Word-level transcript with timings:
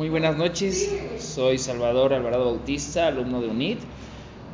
Muy 0.00 0.08
buenas 0.08 0.34
noches, 0.34 0.90
soy 1.18 1.58
Salvador 1.58 2.14
Alvarado 2.14 2.46
Bautista, 2.46 3.08
alumno 3.08 3.42
de 3.42 3.48
UNIT. 3.48 3.80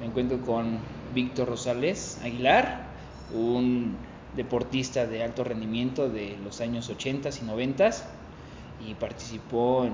Me 0.00 0.06
encuentro 0.06 0.40
con 0.40 0.80
Víctor 1.14 1.46
Rosales 1.46 2.18
Aguilar, 2.24 2.88
un 3.32 3.96
deportista 4.34 5.06
de 5.06 5.22
alto 5.22 5.44
rendimiento 5.44 6.08
de 6.08 6.36
los 6.42 6.60
años 6.60 6.88
80 6.88 7.28
y 7.40 7.44
90 7.44 7.90
y 8.88 8.94
participó 8.94 9.84
en, 9.84 9.92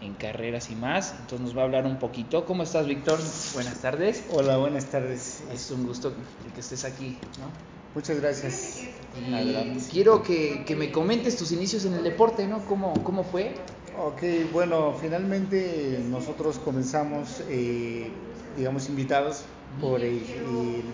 en, 0.00 0.14
carreras 0.14 0.68
y 0.68 0.74
más. 0.74 1.12
Entonces 1.12 1.42
nos 1.42 1.56
va 1.56 1.60
a 1.60 1.66
hablar 1.66 1.86
un 1.86 2.00
poquito. 2.00 2.44
¿Cómo 2.44 2.64
estás, 2.64 2.88
Víctor? 2.88 3.20
Buenas 3.54 3.80
tardes. 3.80 4.24
Hola, 4.32 4.56
buenas 4.56 4.86
tardes. 4.86 5.44
Es 5.54 5.70
un 5.70 5.86
gusto 5.86 6.12
que 6.52 6.60
estés 6.60 6.84
aquí. 6.84 7.16
¿no? 7.38 7.46
Muchas 7.94 8.20
gracias. 8.20 8.82
Y 9.16 9.78
quiero 9.92 10.24
que, 10.24 10.64
que, 10.64 10.74
me 10.74 10.90
comentes 10.90 11.36
tus 11.36 11.52
inicios 11.52 11.84
en 11.84 11.94
el 11.94 12.02
deporte, 12.02 12.48
¿no? 12.48 12.64
¿Cómo, 12.66 12.94
cómo 13.04 13.22
fue? 13.22 13.54
Ok, 14.00 14.22
bueno, 14.52 14.94
finalmente 15.00 15.98
nosotros 16.08 16.60
comenzamos, 16.60 17.42
eh, 17.48 18.08
digamos, 18.56 18.88
invitados 18.88 19.42
por 19.80 20.00
el, 20.00 20.22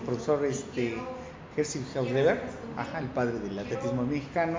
profesor 0.03 0.43
este, 0.43 0.95
Jerzy 1.55 1.85
Hausleber, 1.93 2.41
ajá, 2.75 2.97
el 2.97 3.05
padre 3.09 3.37
del 3.37 3.59
atletismo 3.59 4.01
mexicano, 4.01 4.57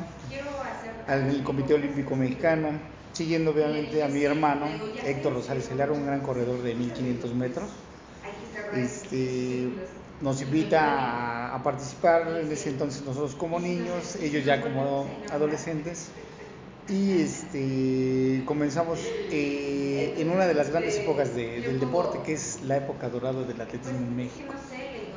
al 1.09 1.43
Comité 1.43 1.75
Olímpico 1.75 2.15
Mexicano, 2.15 2.69
siguiendo 3.15 3.51
obviamente 3.51 4.05
a 4.05 4.07
mi 4.07 4.23
hermano 4.23 4.67
Héctor 5.05 5.33
Rosales 5.35 5.67
Aguilar, 5.67 5.91
un 5.91 6.07
gran 6.07 6.21
corredor 6.21 6.63
de 6.63 6.77
1500 6.77 7.35
metros. 7.35 7.69
Este, 8.77 9.71
nos 10.21 10.41
invita 10.41 10.83
a, 10.85 11.57
a, 11.57 11.63
participar 11.65 12.29
en 12.41 12.53
ese 12.53 12.71
entonces 12.71 13.05
nosotros 13.05 13.35
como 13.35 13.59
niños, 13.59 14.15
ellos 14.23 14.45
ya 14.45 14.61
como 14.61 15.09
adolescentes. 15.33 16.11
Y 16.89 17.21
este, 17.21 18.43
comenzamos 18.45 19.01
eh, 19.31 20.15
en 20.19 20.31
una 20.31 20.47
de 20.47 20.55
las 20.55 20.71
grandes 20.71 20.97
épocas 20.99 21.35
de, 21.35 21.61
del 21.61 21.81
deporte, 21.81 22.21
que 22.25 22.35
es 22.35 22.61
la 22.63 22.77
época 22.77 23.09
dorada 23.09 23.43
del 23.43 23.61
atletismo 23.61 23.99
en 23.99 24.17
México. 24.17 24.55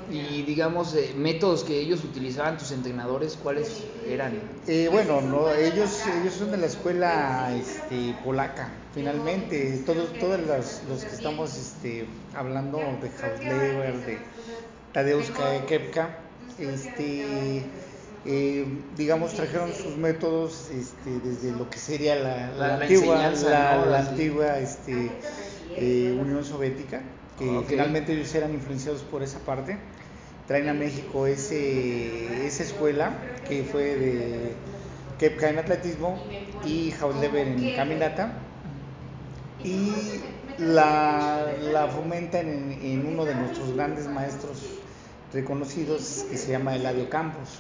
Y 0.10 0.42
digamos, 0.42 0.96
eh, 0.96 1.14
métodos 1.16 1.64
que 1.64 1.80
ellos 1.80 2.04
utilizaban, 2.04 2.58
tus 2.58 2.72
entrenadores, 2.72 3.38
¿cuáles 3.42 3.84
eran? 4.08 4.40
Eh, 4.66 4.90
bueno, 4.92 5.22
no, 5.22 5.52
ellos, 5.54 6.02
ellos 6.20 6.34
son 6.34 6.50
de 6.50 6.58
la 6.58 6.66
escuela 6.66 7.56
este, 7.56 8.16
polaca, 8.24 8.70
finalmente. 8.96 9.84
Todos, 9.86 10.12
todos 10.14 10.40
los, 10.42 10.82
los 10.90 11.06
que 11.06 11.16
estamos 11.16 11.56
este, 11.56 12.08
hablando 12.34 12.80
de 12.80 13.12
Hausleber, 13.22 14.06
de 14.08 14.18
Tadeusz 14.94 15.30
Kepka, 15.68 16.18
este, 16.58 17.64
digamos, 19.00 19.34
trajeron 19.34 19.72
sus 19.72 19.96
métodos 19.96 20.70
este, 20.72 21.20
desde 21.24 21.58
lo 21.58 21.70
que 21.70 21.80
sería 21.80 22.16
la, 22.16 22.52
la, 22.52 22.68
la 22.68 22.74
antigua, 22.82 23.16
la, 23.16 23.78
¿no? 23.78 23.86
la 23.86 24.00
antigua 24.00 24.60
este, 24.60 25.10
eh, 25.78 26.18
Unión 26.20 26.44
Soviética, 26.44 27.02
que 27.38 27.48
okay. 27.50 27.70
finalmente 27.70 28.12
ellos 28.12 28.36
eran 28.36 28.54
influenciados 28.54 29.02
por 29.04 29.24
esa 29.24 29.40
parte. 29.40 29.78
Traen 30.48 30.68
a 30.68 30.74
México 30.74 31.28
ese, 31.28 32.46
esa 32.46 32.64
escuela 32.64 33.14
que 33.48 33.64
fue 33.64 33.96
de 33.96 34.54
Kepka 35.18 35.50
en 35.50 35.60
atletismo 35.60 36.22
y 36.66 36.94
Hausleber 37.00 37.48
en 37.48 37.76
caminata 37.78 38.34
y 39.64 39.94
la, 40.58 41.54
la 41.72 41.88
fomentan 41.88 42.50
en, 42.50 42.72
en 42.84 43.06
uno 43.06 43.24
de 43.24 43.36
nuestros 43.36 43.74
grandes 43.76 44.08
maestros 44.08 44.79
reconocidos 45.34 46.26
que 46.30 46.38
se 46.38 46.52
llama 46.52 46.76
Eladio 46.76 47.10
Campos, 47.10 47.60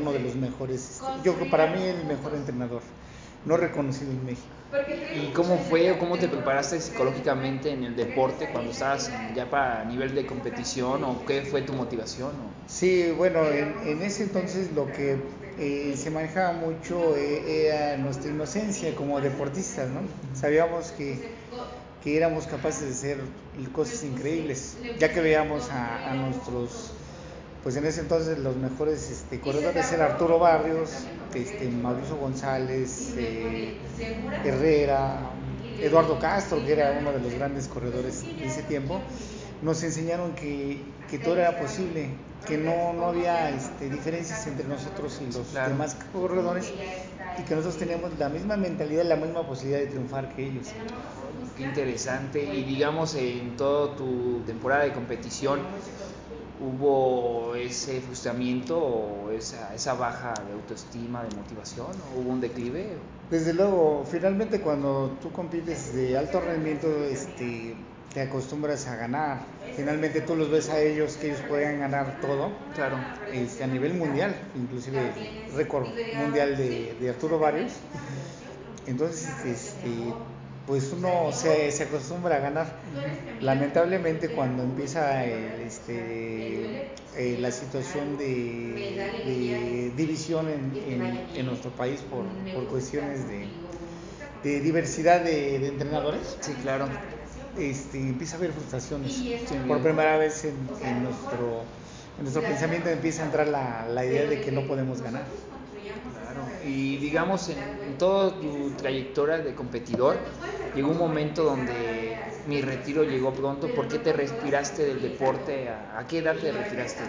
uno 0.00 0.12
de 0.12 0.20
los 0.20 0.34
mejores, 0.36 1.02
yo 1.22 1.34
creo 1.34 1.50
para 1.50 1.66
mí 1.66 1.82
el 1.82 2.04
mejor 2.06 2.34
entrenador, 2.34 2.82
no 3.44 3.56
reconocido 3.56 4.10
en 4.10 4.24
México. 4.24 4.48
¿Y 5.14 5.26
cómo 5.32 5.58
fue 5.58 5.90
o 5.92 5.98
cómo 5.98 6.18
te 6.18 6.26
preparaste 6.26 6.80
psicológicamente 6.80 7.70
en 7.70 7.84
el 7.84 7.94
deporte 7.94 8.48
cuando 8.48 8.70
estabas 8.70 9.12
ya 9.34 9.50
para 9.50 9.84
nivel 9.84 10.14
de 10.14 10.24
competición 10.24 11.04
o 11.04 11.26
qué 11.26 11.42
fue 11.42 11.60
tu 11.62 11.74
motivación? 11.74 12.30
O? 12.30 12.50
Sí, 12.66 13.10
bueno, 13.16 13.50
en, 13.50 13.76
en, 13.84 14.02
ese 14.02 14.22
entonces 14.22 14.72
lo 14.72 14.90
que 14.90 15.18
eh, 15.58 15.94
se 15.98 16.10
manejaba 16.10 16.52
mucho 16.54 17.14
eh, 17.14 17.66
era 17.66 17.98
nuestra 17.98 18.30
inocencia 18.30 18.94
como 18.94 19.20
deportistas, 19.20 19.90
¿no? 19.90 20.00
Sabíamos 20.32 20.92
que 20.92 21.18
que 22.02 22.16
éramos 22.16 22.46
capaces 22.46 23.02
de 23.02 23.12
hacer 23.12 23.18
cosas 23.72 24.02
increíbles, 24.04 24.76
ya 24.98 25.12
que 25.12 25.20
veíamos 25.20 25.70
a, 25.70 26.10
a 26.10 26.14
nuestros, 26.14 26.90
pues 27.62 27.76
en 27.76 27.86
ese 27.86 28.00
entonces 28.00 28.38
los 28.38 28.56
mejores 28.56 29.10
este, 29.10 29.40
corredores 29.40 29.92
eran 29.92 30.12
Arturo 30.12 30.38
Barrios, 30.38 31.06
este, 31.34 31.68
Mauricio 31.68 32.16
González, 32.16 33.14
eh, 33.16 33.74
Herrera, 34.44 35.30
Eduardo 35.80 36.18
Castro, 36.18 36.64
que 36.64 36.72
era 36.72 36.96
uno 36.98 37.12
de 37.12 37.20
los 37.20 37.34
grandes 37.34 37.68
corredores 37.68 38.24
de 38.40 38.46
ese 38.48 38.62
tiempo, 38.62 39.00
nos 39.62 39.82
enseñaron 39.82 40.34
que, 40.34 40.80
que 41.12 41.18
todo 41.18 41.36
era 41.36 41.58
posible, 41.58 42.08
que 42.48 42.56
no, 42.56 42.94
no 42.94 43.08
había 43.08 43.50
este, 43.50 43.90
diferencias 43.90 44.46
entre 44.46 44.66
nosotros 44.66 45.20
y 45.20 45.26
los 45.30 45.48
claro. 45.48 45.68
demás 45.68 45.94
corredores 46.10 46.72
y 47.38 47.42
que 47.42 47.54
nosotros 47.54 47.76
teníamos 47.76 48.18
la 48.18 48.30
misma 48.30 48.56
mentalidad, 48.56 49.04
la 49.04 49.16
misma 49.16 49.46
posibilidad 49.46 49.80
de 49.80 49.88
triunfar 49.88 50.34
que 50.34 50.46
ellos. 50.46 50.68
Qué 51.58 51.64
interesante. 51.64 52.42
Y 52.42 52.62
digamos, 52.62 53.14
en 53.14 53.58
toda 53.58 53.94
tu 53.94 54.40
temporada 54.46 54.84
de 54.84 54.94
competición, 54.94 55.60
¿hubo 56.58 57.56
ese 57.56 58.00
frustramiento 58.00 58.78
o 58.78 59.30
esa, 59.32 59.74
esa 59.74 59.92
baja 59.92 60.32
de 60.46 60.54
autoestima, 60.54 61.24
de 61.24 61.36
motivación? 61.36 61.88
¿O 62.16 62.20
hubo 62.20 62.30
un 62.30 62.40
declive? 62.40 62.96
Desde 63.30 63.52
luego, 63.52 64.06
finalmente 64.10 64.62
cuando 64.62 65.18
tú 65.20 65.30
compites 65.30 65.94
de 65.94 66.16
alto 66.16 66.40
rendimiento, 66.40 66.88
este, 67.04 67.74
te 68.12 68.20
acostumbras 68.20 68.86
a 68.86 68.96
ganar. 68.96 69.40
Finalmente 69.76 70.20
tú 70.20 70.36
los 70.36 70.50
ves 70.50 70.68
a 70.68 70.80
ellos 70.80 71.16
que 71.16 71.28
ellos 71.28 71.40
podían 71.48 71.80
ganar 71.80 72.20
todo. 72.20 72.52
Claro. 72.74 72.98
Este, 73.32 73.64
a 73.64 73.66
nivel 73.66 73.94
mundial, 73.94 74.34
inclusive 74.54 75.12
récord 75.56 75.88
mundial 76.16 76.56
de, 76.56 76.94
de 77.00 77.10
Arturo 77.10 77.38
Barrios. 77.38 77.72
Entonces, 78.86 79.28
este, 79.46 80.12
pues 80.66 80.92
uno 80.92 81.32
se, 81.32 81.70
se, 81.72 81.84
acostumbra 81.84 82.36
a 82.36 82.40
ganar. 82.40 82.66
Lamentablemente 83.40 84.28
cuando 84.28 84.62
empieza 84.62 85.24
el, 85.24 85.62
este, 85.62 86.90
eh, 87.16 87.36
la 87.40 87.50
situación 87.50 88.18
de, 88.18 89.10
de 89.24 89.92
división 89.96 90.48
en, 90.48 91.02
en, 91.02 91.20
en, 91.34 91.46
nuestro 91.46 91.70
país 91.70 92.00
por, 92.00 92.24
por 92.54 92.68
cuestiones 92.68 93.26
de, 93.28 93.48
de 94.44 94.60
diversidad 94.60 95.20
de, 95.22 95.58
de, 95.58 95.68
entrenadores. 95.68 96.36
Sí, 96.40 96.52
claro. 96.62 96.88
Este, 97.58 97.98
empieza 97.98 98.36
a 98.36 98.38
haber 98.38 98.52
frustraciones. 98.52 99.22
Por 99.68 99.82
primera 99.82 100.16
vez 100.16 100.44
en, 100.44 100.56
en, 100.84 101.02
nuestro, 101.02 101.64
en 102.18 102.22
nuestro 102.22 102.42
pensamiento 102.42 102.88
empieza 102.88 103.22
a 103.22 103.26
entrar 103.26 103.48
la, 103.48 103.86
la 103.88 104.04
idea 104.04 104.24
de 104.26 104.40
que 104.40 104.50
no 104.52 104.66
podemos 104.66 105.02
ganar. 105.02 105.24
Claro. 106.22 106.46
Y 106.64 106.96
digamos, 106.96 107.48
en, 107.50 107.58
en 107.58 107.98
toda 107.98 108.40
tu 108.40 108.70
trayectoria 108.70 109.38
de 109.38 109.54
competidor, 109.54 110.16
llegó 110.74 110.90
un 110.90 110.98
momento 110.98 111.44
donde 111.44 112.16
mi 112.46 112.62
retiro 112.62 113.04
llegó 113.04 113.34
pronto. 113.34 113.74
¿Por 113.74 113.88
qué 113.88 113.98
te 113.98 114.12
retiraste 114.12 114.84
del 114.84 115.02
deporte? 115.02 115.68
¿A, 115.68 115.98
a 115.98 116.06
qué 116.06 116.18
edad 116.18 116.36
te 116.36 116.52
retiraste? 116.52 117.02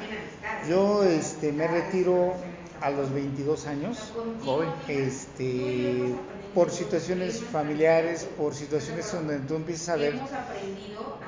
Yo 0.67 1.03
este, 1.05 1.53
me 1.53 1.67
retiro 1.67 2.35
a 2.83 2.89
los 2.89 3.13
22 3.13 3.65
años, 3.67 4.11
joven, 4.43 4.69
este, 4.89 6.13
por 6.53 6.69
situaciones 6.69 7.41
familiares, 7.41 8.27
por 8.37 8.53
situaciones 8.53 9.09
donde 9.09 9.39
tú 9.39 9.55
empiezas 9.55 9.89
a 9.89 9.95
ver 9.95 10.19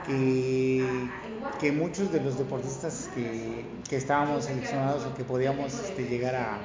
que, 0.05 0.85
que 1.61 1.71
muchos 1.71 2.11
de 2.11 2.19
los 2.19 2.37
deportistas 2.37 3.09
que, 3.15 3.63
que 3.89 3.95
estábamos 3.95 4.45
seleccionados 4.45 5.05
o 5.05 5.15
que 5.15 5.23
podíamos 5.23 5.73
este, 5.73 6.03
llegar 6.03 6.35
a, 6.35 6.59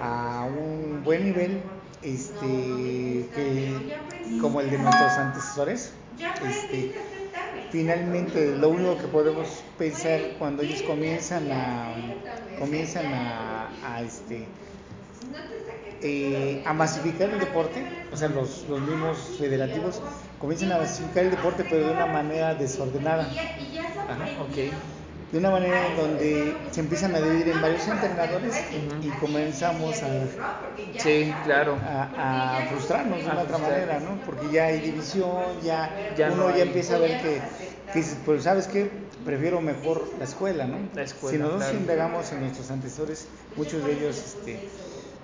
a 0.00 0.44
un 0.44 1.02
buen 1.02 1.24
nivel, 1.24 1.60
este, 2.02 3.28
que, 3.34 3.98
como 4.40 4.60
el 4.60 4.70
de 4.70 4.78
nuestros 4.78 5.12
antecesores, 5.14 5.92
este, 6.48 6.94
finalmente 7.74 8.56
lo 8.56 8.68
único 8.68 8.96
que 8.98 9.08
podemos 9.08 9.64
pensar 9.76 10.20
cuando 10.38 10.62
ellos 10.62 10.80
comienzan 10.80 11.50
a 11.50 11.96
comienzan 12.54 13.12
a, 13.12 13.68
a 13.82 14.00
este 14.00 14.46
eh, 16.00 16.62
a 16.66 16.72
masificar 16.72 17.30
el 17.30 17.40
deporte, 17.40 17.84
o 18.12 18.16
sea, 18.16 18.28
los, 18.28 18.68
los 18.68 18.80
mismos 18.80 19.18
federativos 19.38 20.00
comienzan 20.38 20.70
a 20.70 20.78
masificar 20.78 21.24
el 21.24 21.30
deporte, 21.32 21.64
pero 21.64 21.86
de 21.86 21.92
una 21.94 22.06
manera 22.06 22.54
desordenada. 22.54 23.26
Ajá, 24.06 24.36
okay 24.38 24.93
de 25.34 25.40
una 25.40 25.50
manera 25.50 25.88
en 25.88 25.96
donde 25.96 26.54
se 26.70 26.78
empiezan 26.78 27.12
a 27.16 27.20
dividir 27.20 27.48
en 27.48 27.60
varios 27.60 27.88
entrenadores 27.88 28.54
uh 28.54 28.94
-huh. 28.94 29.04
y 29.04 29.08
comenzamos 29.18 30.00
a, 30.04 30.08
sí, 30.96 31.34
claro. 31.42 31.76
a, 31.84 32.58
a 32.58 32.66
frustrarnos 32.68 33.18
de 33.18 33.24
una 33.24 33.42
otra 33.42 33.58
manera, 33.58 33.98
¿no? 33.98 34.24
Porque 34.24 34.46
ya 34.52 34.66
hay 34.66 34.78
división, 34.78 35.42
ya, 35.64 35.90
ya 36.16 36.30
uno 36.30 36.50
no 36.50 36.56
ya 36.56 36.62
empieza 36.62 36.94
a 36.94 36.98
ver 37.00 37.20
que, 37.20 37.40
que 37.92 38.04
pues 38.24 38.44
sabes 38.44 38.68
qué, 38.68 38.88
prefiero 39.24 39.60
mejor 39.60 40.08
la 40.20 40.24
escuela, 40.24 40.68
¿no? 40.68 40.78
La 40.94 41.02
escuela, 41.02 41.32
si 41.32 41.38
nosotros 41.38 41.64
claro. 41.64 41.78
indagamos 41.80 42.30
en 42.30 42.40
nuestros 42.40 42.70
antecesores, 42.70 43.26
muchos 43.56 43.84
de 43.84 43.92
ellos 43.92 44.16
este, 44.16 44.68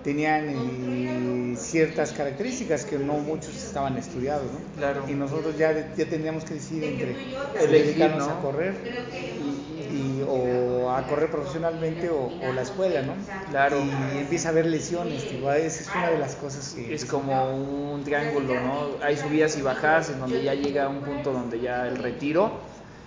tenían 0.02 0.48
eh, 0.48 1.56
ciertas 1.56 2.12
características 2.12 2.84
que 2.84 2.98
no 2.98 3.14
muchos 3.14 3.54
estaban 3.56 3.96
estudiados, 3.96 4.46
¿no? 4.46 4.58
Claro. 4.76 5.04
Y 5.08 5.12
nosotros 5.12 5.56
ya, 5.58 5.94
ya 5.94 6.06
teníamos 6.06 6.44
que 6.44 6.54
decidir 6.54 6.84
entre 6.84 7.16
Elegir, 7.60 8.02
a 8.04 8.40
correr 8.40 8.74
y, 9.12 9.79
y- 9.92 10.24
o 10.28 10.90
a 10.90 11.06
correr 11.06 11.30
profesionalmente 11.30 12.08
o, 12.10 12.30
o 12.42 12.52
la 12.52 12.62
escuela, 12.62 13.02
¿no? 13.02 13.14
Claro. 13.50 13.78
Y 13.84 14.18
empieza 14.18 14.48
a 14.48 14.52
haber 14.52 14.66
lesiones, 14.66 15.30
digo, 15.30 15.52
esa 15.52 15.82
es 15.82 15.94
una 15.94 16.10
de 16.10 16.18
las 16.18 16.34
cosas 16.36 16.72
que... 16.74 16.94
Es 16.94 17.04
como 17.04 17.50
un 17.92 18.02
triángulo, 18.04 18.54
¿no? 18.60 18.88
Hay 19.02 19.16
subidas 19.16 19.56
y 19.58 19.62
bajadas 19.62 20.10
en 20.10 20.20
donde 20.20 20.42
ya 20.42 20.54
llega 20.54 20.88
un 20.88 21.00
punto 21.00 21.32
donde 21.32 21.60
ya 21.60 21.86
el 21.88 21.96
retiro. 21.96 22.50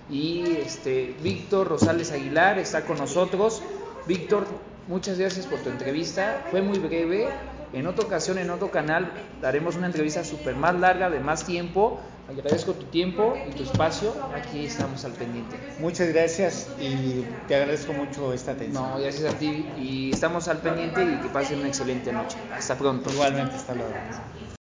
Y 0.10 0.58
este 0.58 1.16
Víctor 1.24 1.68
Rosales 1.70 2.12
Aguilar 2.12 2.60
está 2.60 2.82
con 2.86 2.98
nosotros. 2.98 3.62
Víctor, 4.06 4.46
muchas 4.88 5.18
gracias 5.18 5.46
por 5.48 5.60
tu 5.60 5.70
entrevista. 5.70 6.46
Fue 6.52 6.62
muy 6.62 6.78
breve. 6.80 7.30
En 7.74 7.88
otra 7.88 8.06
ocasión, 8.06 8.38
en 8.38 8.52
otro 8.52 8.70
canal, 8.70 9.12
daremos 9.42 9.76
una 9.76 9.88
entrevista 9.88 10.24
súper 10.24 10.56
más 10.56 10.76
larga, 10.80 11.10
de 11.10 11.20
más 11.20 11.44
tiempo. 11.44 12.00
Agradezco 12.30 12.74
tu 12.74 12.86
tiempo 12.86 13.36
y 13.50 13.54
tu 13.54 13.64
espacio. 13.64 14.14
Aquí 14.36 14.66
estamos 14.66 15.04
al 15.04 15.12
pendiente. 15.14 15.58
Muchas 15.80 16.08
gracias 16.10 16.70
y 16.80 17.26
te 17.48 17.56
agradezco 17.56 17.92
mucho 17.94 18.32
esta 18.32 18.52
atención. 18.52 18.92
No, 18.92 19.00
gracias 19.00 19.34
a 19.34 19.38
ti. 19.38 19.66
Y 19.78 20.12
estamos 20.12 20.48
al 20.48 20.60
pendiente 20.60 21.04
y 21.04 21.18
que 21.22 21.30
pasen 21.30 21.60
una 21.60 21.68
excelente 21.68 22.14
noche. 22.14 22.38
Hasta 22.56 22.78
pronto. 22.78 23.12
Igualmente, 23.12 23.56
hasta 23.56 23.74
luego. 23.74 23.94